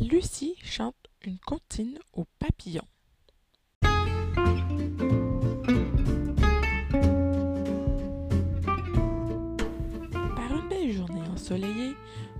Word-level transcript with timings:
Lucie 0.00 0.56
chante 0.64 0.96
une 1.26 1.38
comptine 1.38 1.98
aux 2.14 2.24
papillons. 2.38 2.88
Par 3.82 3.90
une 10.52 10.68
belle 10.70 10.92
journée 10.92 11.20
ensoleillée, 11.30 11.94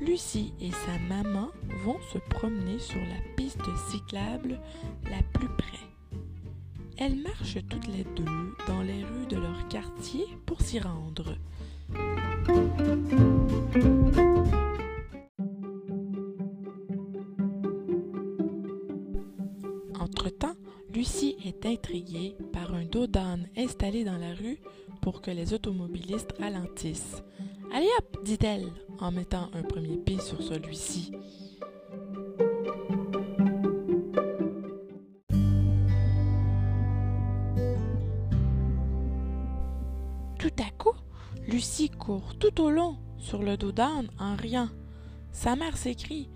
Lucie 0.00 0.52
et 0.60 0.72
sa 0.72 0.98
maman 1.08 1.50
vont 1.84 2.00
se 2.12 2.18
promener 2.18 2.80
sur 2.80 2.98
la 2.98 3.20
piste 3.36 3.62
cyclable 3.88 4.60
la 5.04 5.22
plus 5.38 5.48
près. 5.56 5.78
Elles 6.96 7.22
marchent 7.22 7.64
toutes 7.70 7.86
les 7.86 8.02
deux 8.16 8.54
dans 8.66 8.82
les 8.82 9.04
rues 9.04 9.26
de 9.28 9.36
leur 9.36 9.68
quartier 9.68 10.26
pour 10.44 10.60
s'y 10.60 10.80
rendre. 10.80 11.36
Entre-temps, 20.00 20.54
Lucie 20.92 21.36
est 21.44 21.66
intriguée 21.66 22.36
par 22.52 22.74
un 22.74 22.84
dos 22.84 23.06
d'âne 23.06 23.48
installé 23.56 24.04
dans 24.04 24.18
la 24.18 24.34
rue 24.34 24.58
pour 25.00 25.20
que 25.20 25.30
les 25.30 25.54
automobilistes 25.54 26.34
ralentissent. 26.38 27.22
Allez 27.72 27.88
hop, 27.98 28.24
dit-elle 28.24 28.70
en 29.00 29.10
mettant 29.10 29.50
un 29.54 29.62
premier 29.62 29.96
pied 29.96 30.20
sur 30.20 30.42
celui-ci. 30.42 31.12
Tout 40.38 40.62
à 40.62 40.70
coup, 40.78 40.96
Lucie 41.48 41.90
court 41.90 42.36
tout 42.38 42.60
au 42.60 42.70
long 42.70 42.96
sur 43.18 43.42
le 43.42 43.56
dos 43.56 43.72
d'âne 43.72 44.08
en 44.18 44.36
riant. 44.36 44.68
Sa 45.32 45.56
mère 45.56 45.76
s'écrie 45.76 46.28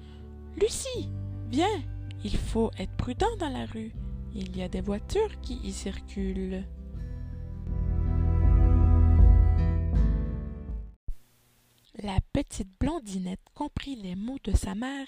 Lucie, 0.60 1.08
viens, 1.50 1.82
il 2.24 2.36
faut 2.36 2.70
être 2.78 2.96
prudent 2.96 3.36
dans 3.38 3.48
la 3.48 3.66
rue. 3.66 3.92
Il 4.34 4.56
y 4.56 4.62
a 4.62 4.68
des 4.68 4.80
voitures 4.80 5.40
qui 5.40 5.54
y 5.64 5.72
circulent. 5.72 6.64
La 12.00 12.18
petite 12.32 12.68
blondinette 12.78 13.40
comprit 13.54 13.96
les 13.96 14.14
mots 14.14 14.38
de 14.44 14.52
sa 14.52 14.76
mère 14.76 15.06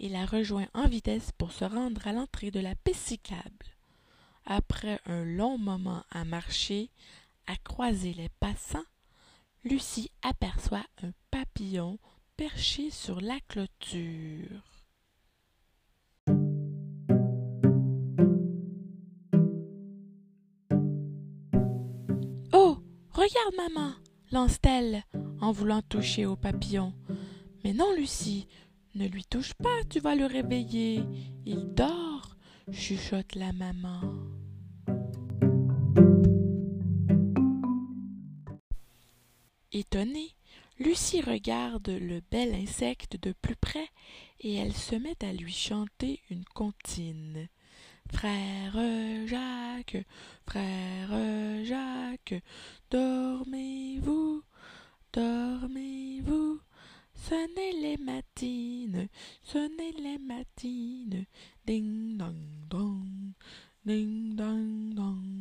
et 0.00 0.08
la 0.08 0.26
rejoint 0.26 0.66
en 0.74 0.88
vitesse 0.88 1.30
pour 1.38 1.52
se 1.52 1.64
rendre 1.64 2.04
à 2.06 2.12
l'entrée 2.12 2.50
de 2.50 2.58
la 2.58 2.74
piste 2.74 3.06
cyclable. 3.06 3.66
Après 4.44 5.00
un 5.06 5.24
long 5.24 5.56
moment 5.56 6.02
à 6.10 6.24
marcher, 6.24 6.90
à 7.46 7.54
croiser 7.56 8.12
les 8.14 8.28
passants, 8.40 8.82
Lucie 9.64 10.10
aperçoit 10.22 10.84
un 11.04 11.12
papillon 11.30 11.98
perché 12.36 12.90
sur 12.90 13.20
la 13.20 13.38
clôture. 13.46 14.71
Regarde 23.32 23.72
maman, 23.74 23.92
lance-t-elle 24.30 25.04
en 25.40 25.52
voulant 25.52 25.82
toucher 25.82 26.26
au 26.26 26.36
papillon. 26.36 26.92
Mais 27.64 27.72
non, 27.72 27.94
Lucie, 27.96 28.46
ne 28.94 29.06
lui 29.06 29.24
touche 29.24 29.54
pas, 29.54 29.84
tu 29.88 30.00
vas 30.00 30.14
le 30.14 30.26
réveiller. 30.26 31.02
Il 31.46 31.72
dort, 31.72 32.36
chuchote 32.70 33.34
la 33.34 33.52
maman. 33.52 34.00
Étonnée, 39.72 40.34
Lucie 40.78 41.22
regarde 41.22 41.88
le 41.88 42.20
bel 42.30 42.54
insecte 42.54 43.16
de 43.22 43.32
plus 43.32 43.56
près 43.56 43.88
et 44.40 44.56
elle 44.56 44.74
se 44.74 44.94
met 44.94 45.16
à 45.24 45.32
lui 45.32 45.52
chanter 45.52 46.20
une 46.28 46.44
comptine. 46.44 47.48
Frère 48.12 48.76
Frère 50.46 51.64
Jacques, 51.64 52.42
dormez-vous, 52.90 54.42
dormez-vous, 55.12 56.60
sonnez 57.14 57.72
les 57.80 57.96
matines, 57.96 59.08
sonnez 59.42 59.92
les 59.92 60.18
matines, 60.18 61.26
ding 61.66 62.16
dong 62.18 62.66
dong, 62.68 63.32
ding 63.84 64.34
dong 64.36 64.94
dong. 64.94 65.32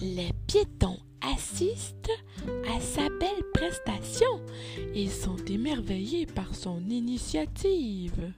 Les 0.00 0.32
piétons 0.46 0.98
assistent 1.20 2.10
sa 2.80 3.08
belle 3.08 3.44
prestation 3.52 4.40
et 4.94 5.08
sont 5.08 5.36
émerveillés 5.46 6.26
par 6.26 6.54
son 6.54 6.80
initiative. 6.88 8.32